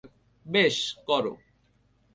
বেশ, 0.45 0.77
কর। 1.07 1.25